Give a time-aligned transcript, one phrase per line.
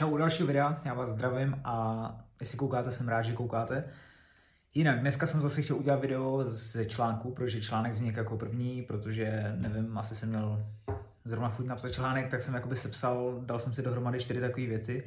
[0.00, 3.84] Čau u dalšího videa, já vás zdravím a jestli koukáte, jsem rád, že koukáte.
[4.74, 9.54] Jinak, dneska jsem zase chtěl udělat video z článku, protože článek vznikl jako první, protože
[9.56, 10.66] nevím, asi jsem měl
[11.24, 15.04] zrovna chuť napsat článek, tak jsem jakoby sepsal, dal jsem si dohromady čtyři takové věci,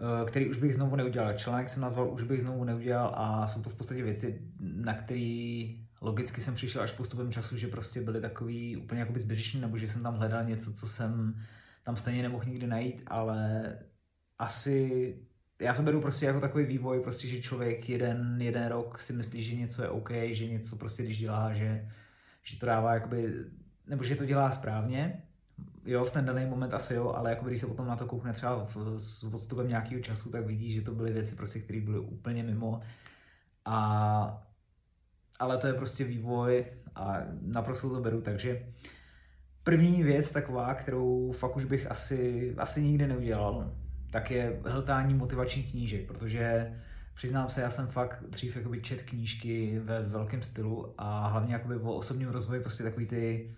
[0.00, 1.32] eh, který už bych znovu neudělal.
[1.32, 5.66] Článek jsem nazval Už bych znovu neudělal a jsou to v podstatě věci, na které
[6.00, 9.88] logicky jsem přišel až postupem času, že prostě byly takový úplně jakoby zbytečný, nebo že
[9.88, 11.34] jsem tam hledal něco, co jsem
[11.88, 13.72] tam stejně nemohl nikdy najít, ale
[14.38, 15.16] asi
[15.60, 19.42] já to beru prostě jako takový vývoj, prostě, že člověk jeden, jeden rok si myslí,
[19.42, 21.90] že něco je OK, že něco prostě když dělá, že,
[22.42, 23.34] že to dává jakoby,
[23.86, 25.22] nebo že to dělá správně,
[25.84, 28.32] jo, v ten daný moment asi jo, ale jako když se potom na to koukne
[28.32, 31.98] třeba v, s odstupem nějakého času, tak vidí, že to byly věci prostě, které byly
[31.98, 32.80] úplně mimo.
[33.64, 34.44] A
[35.38, 38.66] ale to je prostě vývoj a naprosto to beru, takže
[39.68, 43.72] První věc taková, kterou fakt už bych asi, asi nikdy neudělal,
[44.10, 46.72] tak je hltání motivačních knížek, protože
[47.14, 51.76] přiznám se, já jsem fakt dřív jakoby čet knížky ve velkém stylu a hlavně jakoby
[51.76, 53.50] o osobním rozvoji prostě takový ty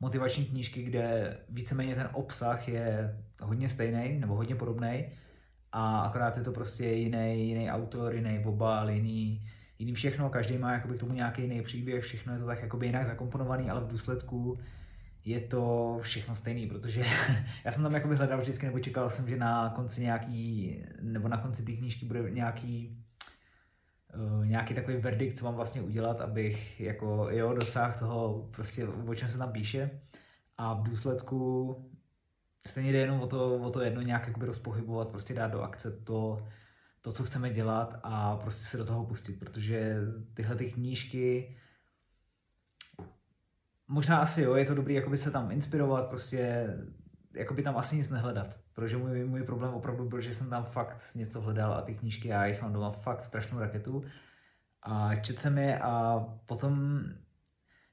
[0.00, 5.04] motivační knížky, kde víceméně ten obsah je hodně stejný nebo hodně podobný
[5.72, 9.46] a akorát je to prostě jiný, jiný autor, jiný obal, jiný,
[9.78, 12.86] jiný všechno, každý má jakoby k tomu nějaký jiný příběh, všechno je to tak jakoby
[12.86, 14.58] jinak zakomponovaný, ale v důsledku
[15.28, 17.04] je to všechno stejný, protože
[17.64, 21.36] já jsem tam jakoby hledal vždycky, nebo čekal jsem, že na konci nějaký, nebo na
[21.36, 23.04] konci té knížky bude nějaký
[24.14, 29.14] uh, nějaký takový verdikt, co mám vlastně udělat, abych jako, jo, dosáhl toho, prostě o
[29.14, 29.90] čem se tam píše.
[30.58, 31.76] A v důsledku
[32.66, 35.90] stejně jde jenom o to, o to jedno nějak jakoby rozpohybovat, prostě dát do akce
[35.90, 36.48] to,
[37.00, 39.96] to, co chceme dělat a prostě se do toho pustit, protože
[40.34, 41.56] tyhle ty knížky
[43.88, 46.68] možná asi jo, je to dobrý jakoby se tam inspirovat, prostě
[47.34, 51.14] jakoby tam asi nic nehledat, protože můj, můj problém opravdu byl, že jsem tam fakt
[51.14, 54.04] něco hledal a ty knížky, já jich mám doma fakt strašnou raketu
[54.82, 57.00] a četl jsem je a potom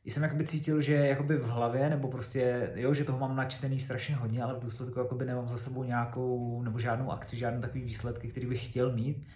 [0.06, 4.16] jsem jakoby cítil, že jakoby v hlavě, nebo prostě, jo, že toho mám načtený strašně
[4.16, 8.28] hodně, ale v důsledku jakoby nemám za sebou nějakou, nebo žádnou akci, žádné takový výsledky,
[8.28, 9.28] který bych chtěl mít.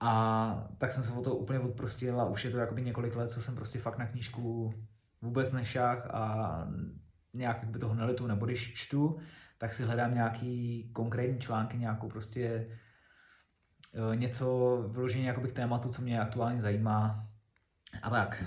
[0.00, 3.30] A tak jsem se o to úplně odprostil a už je to jakoby několik let,
[3.30, 4.74] co jsem prostě fakt na knížku
[5.22, 6.66] vůbec nešách a
[7.34, 9.18] nějak by toho nelitu, nebo když čtu,
[9.58, 16.02] tak si hledám nějaký konkrétní články, nějakou prostě e, něco vyloženě jakoby k tématu, co
[16.02, 17.28] mě aktuálně zajímá.
[18.02, 18.44] A tak.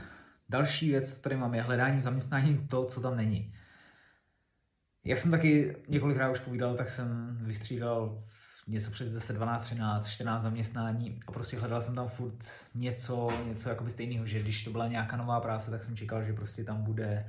[0.49, 3.53] Další věc, který mám, je hledání zaměstnání to, co tam není.
[5.05, 8.23] Jak jsem taky několikrát už povídal, tak jsem vystřídal
[8.67, 12.37] něco přes 10, 12, 13, 14 zaměstnání a prostě hledal jsem tam furt
[12.75, 16.33] něco, něco jakoby stejného, že když to byla nějaká nová práce, tak jsem čekal, že
[16.33, 17.25] prostě tam bude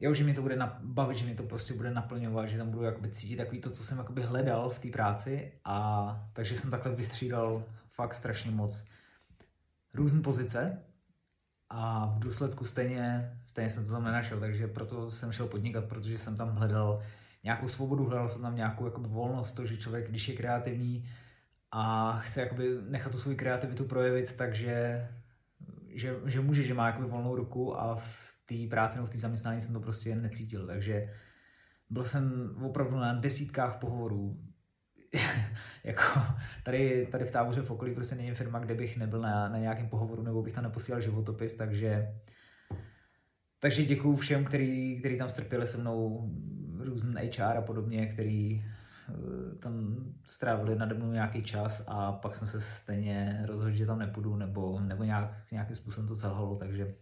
[0.00, 2.84] jo, že mě to bude bavit, že mě to prostě bude naplňovat, že tam budu
[2.84, 6.94] jakoby cítit takový to, co jsem jakoby hledal v té práci a takže jsem takhle
[6.94, 8.84] vystřídal fakt strašně moc
[9.94, 10.82] různé pozice
[11.70, 16.18] a v důsledku stejně, stejně jsem to tam nenašel, takže proto jsem šel podnikat, protože
[16.18, 17.02] jsem tam hledal
[17.46, 21.08] nějakou svobodu, hledal jsem tam nějakou jakoby, volnost, to, že člověk, když je kreativní
[21.70, 25.08] a chce jakoby, nechat tu svou kreativitu projevit, takže
[25.94, 29.18] že, že může, že má jakoby, volnou ruku a v té práci nebo v té
[29.18, 31.12] zaměstnání jsem to prostě necítil, takže
[31.90, 34.36] byl jsem opravdu na desítkách pohovorů.
[35.84, 36.02] jako
[36.64, 39.88] tady, tady v táboře v okolí prostě není firma, kde bych nebyl na, na nějakém
[39.88, 42.14] pohovoru nebo bych tam neposílal životopis, takže
[43.66, 46.30] takže děkuju všem, který, který tam strpěli se mnou
[46.78, 52.48] různý HR a podobně, který eh, tam strávili nade mnou nějaký čas a pak jsem
[52.48, 56.94] se stejně rozhodl, že tam nepůjdu, nebo, nebo nějak, nějakým způsobem to selhalo, takže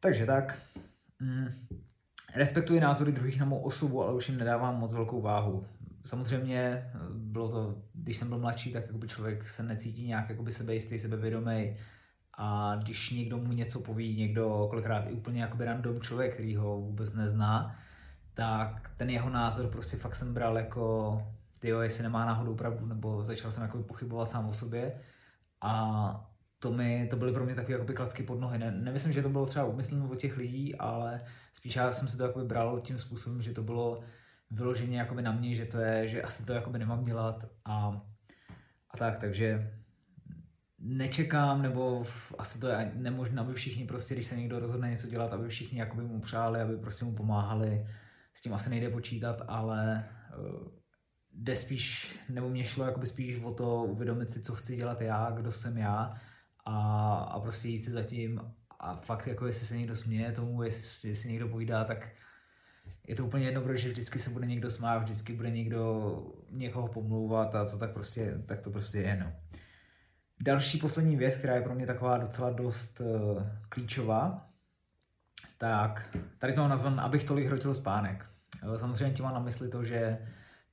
[0.00, 0.58] takže tak.
[1.20, 1.48] Mm.
[2.36, 5.66] Respektuji názory druhých na mou osobu, ale už jim nedávám moc velkou váhu.
[6.04, 10.52] Samozřejmě eh, bylo to, když jsem byl mladší, tak jakoby člověk se necítí nějak jakoby
[10.52, 11.76] sebejistý, sebevědomý
[12.40, 16.80] a když někdo mu něco poví, někdo kolikrát i úplně jakoby random člověk, který ho
[16.80, 17.76] vůbec nezná,
[18.34, 21.22] tak ten jeho názor prostě fakt jsem bral jako,
[21.60, 25.00] tyjo, jestli nemá náhodou pravdu, nebo začal jsem jako pochybovat sám o sobě
[25.60, 26.24] a
[26.58, 28.58] to, mi, to byly pro mě takové jakoby klacky pod nohy.
[28.58, 31.20] Ne, nemyslím, že to bylo třeba umyslně od těch lidí, ale
[31.54, 34.00] spíš já jsem si to jakoby bral tím způsobem, že to bylo
[34.50, 38.02] vyloženě jakoby na mě, že to je, že asi to jakoby nemám dělat a,
[38.90, 39.77] a tak, takže
[40.78, 42.04] nečekám, nebo
[42.38, 45.78] asi to je nemožné, aby všichni prostě, když se někdo rozhodne něco dělat, aby všichni
[45.78, 47.86] jakoby mu přáli, aby prostě mu pomáhali,
[48.34, 50.04] s tím asi nejde počítat, ale
[50.38, 50.68] uh,
[51.32, 55.30] jde spíš, nebo mě šlo jakoby spíš o to uvědomit si, co chci dělat já,
[55.30, 56.20] kdo jsem já
[56.64, 58.40] a, a prostě jít si zatím
[58.80, 62.08] a fakt jako jestli se někdo směje tomu, jestli, jestli někdo povídá, tak
[63.06, 66.12] je to úplně jedno, protože vždycky se bude někdo smát, vždycky bude někdo
[66.50, 69.32] někoho pomlouvat a co tak prostě, tak to prostě je, no.
[70.40, 74.48] Další poslední věc, která je pro mě taková docela dost uh, klíčová,
[75.58, 78.26] tak tady to nazvan, abych tolik hrotil spánek.
[78.76, 80.18] Samozřejmě tím mám na mysli to, že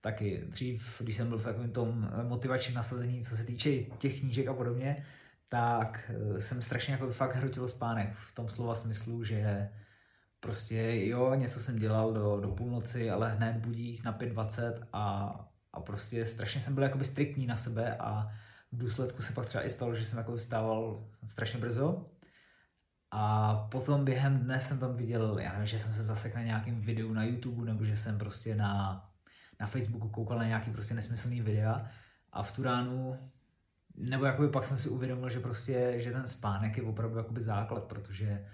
[0.01, 4.47] taky dřív, když jsem byl v takovém tom motivačním nasazení, co se týče těch knížek
[4.47, 5.05] a podobně,
[5.49, 9.69] tak eh, jsem strašně jako fakt hrotil spánek v tom slova smyslu, že
[10.39, 15.35] prostě jo, něco jsem dělal do, do půlnoci, ale hned budík na 5.20 a,
[15.73, 18.31] a prostě strašně jsem byl jakoby striktní na sebe a
[18.75, 22.05] v důsledku se pak třeba i stalo, že jsem jako vstával strašně brzo.
[23.11, 26.81] A potom během dne jsem tam viděl, já nevím, že jsem se zasek na nějakém
[26.81, 29.03] videu na YouTube, nebo že jsem prostě na,
[29.59, 31.89] na Facebooku koukal na nějaký prostě nesmyslný videa.
[32.31, 33.19] A v tu ránu,
[33.95, 37.83] nebo jakoby pak jsem si uvědomil, že prostě, že ten spánek je opravdu jakoby základ,
[37.83, 38.45] protože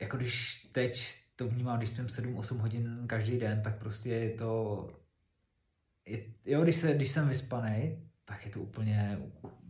[0.00, 4.88] jako když teď to vnímám, když spím 7-8 hodin každý den, tak prostě je to,
[6.06, 9.18] je, jo, když, se, když jsem vyspaný, tak je to úplně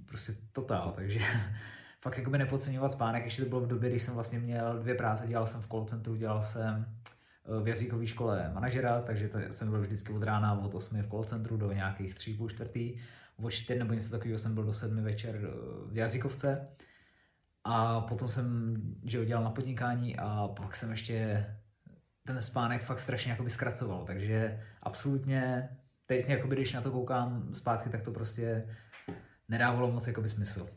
[0.07, 1.21] prostě totál, takže
[2.01, 5.27] fakt jakoby nepodceňovat spánek, ještě to bylo v době, kdy jsem vlastně měl dvě práce,
[5.27, 6.87] dělal jsem v call centru, dělal jsem
[7.45, 11.09] eh, v jazykové škole manažera, takže to jsem byl vždycky od rána od 8 v
[11.09, 12.99] call centru do nějakých 3 půl čtvrtý,
[13.37, 15.49] od 4 nebo něco takového jsem byl do 7 večer eh,
[15.93, 16.69] v jazykovce.
[17.69, 21.47] A potom jsem že dělal na podnikání a pak jsem ještě
[22.27, 25.69] ten spánek fakt strašně jakoby zkracoval, takže absolutně
[26.07, 28.69] teď, jakoby, když na to koukám zpátky, tak to prostě
[29.49, 30.69] nedávalo moc jakoby smysl.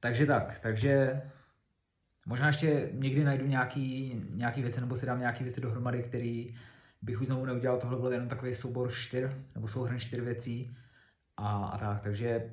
[0.00, 1.22] Takže tak, takže
[2.26, 6.54] možná ještě někdy najdu nějaký, nějaký věci nebo si dám nějaký věci dohromady, který
[7.02, 7.78] bych už znovu neudělal.
[7.78, 10.76] Tohle byl jenom takový soubor čtyř, nebo souhrn čtyř věcí
[11.36, 12.00] a, a tak.
[12.00, 12.50] Takže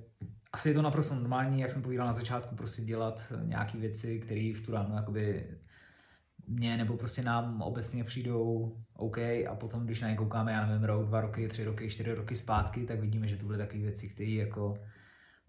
[0.53, 4.53] asi je to naprosto normální, jak jsem povídal na začátku, prostě dělat nějaké věci, které
[4.55, 5.57] v tu ránu jakoby
[6.47, 10.83] mě nebo prostě nám obecně přijdou OK a potom, když na ně koukáme, já nevím,
[10.83, 14.09] rok, dva roky, tři roky, čtyři roky zpátky, tak vidíme, že to byly takové věci,
[14.09, 14.77] které jako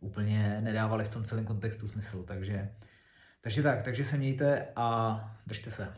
[0.00, 2.23] úplně nedávaly v tom celém kontextu smysl.
[2.23, 2.69] Takže,
[3.41, 5.88] takže tak, takže se mějte a držte se.